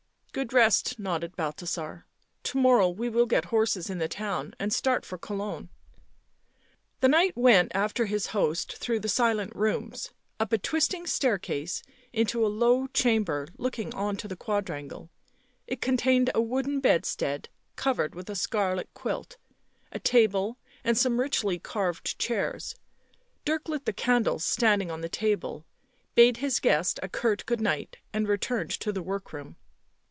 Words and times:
"Good 0.41 0.53
rest," 0.53 0.97
nodded 0.97 1.35
Balthasar." 1.35 2.05
To 2.43 2.57
morrow 2.57 2.87
we 2.87 3.09
will 3.09 3.25
get 3.25 3.45
horses 3.47 3.89
in 3.89 3.97
the 3.97 4.07
town 4.07 4.53
and 4.59 4.71
start 4.71 5.05
for 5.05 5.17
Cologne." 5.17 5.67
Tne 7.01 7.09
Knight 7.09 7.35
went 7.35 7.73
after 7.75 8.05
his 8.05 8.27
host 8.27 8.77
through 8.77 9.01
the 9.01 9.09
silent 9.09 9.53
rooms, 9.53 10.11
up 10.39 10.53
a 10.53 10.57
twisting 10.57 11.05
staircase 11.05 11.83
into 12.13 12.45
a 12.45 12.47
low 12.47 12.87
chamber 12.87 13.49
look 13.57 13.77
ing 13.77 13.93
on 13.93 14.15
to 14.15 14.29
the 14.29 14.37
quadrangle. 14.37 15.09
It 15.67 15.81
contained 15.81 16.29
a 16.33 16.41
wooden 16.41 16.79
bed 16.79 17.05
stead 17.05 17.49
covered 17.75 18.15
with 18.15 18.29
a 18.29 18.35
scarlet 18.37 18.87
quilt, 18.93 19.35
a 19.91 19.99
table, 19.99 20.57
and 20.81 20.97
some 20.97 21.19
richly 21.19 21.59
carved 21.59 22.17
chairs; 22.17 22.73
Dirk 23.43 23.67
lit 23.67 23.83
the 23.83 23.91
candles 23.91 24.45
standing 24.45 24.89
on 24.89 25.01
the 25.01 25.09
table, 25.09 25.65
bade 26.15 26.37
his 26.37 26.61
guest 26.61 27.01
a 27.03 27.09
curt 27.09 27.45
good 27.45 27.59
night 27.59 27.97
and 28.13 28.29
returned 28.29 28.71
to 28.79 28.93
the 28.93 29.03
work 29.03 29.33
room. 29.33 29.57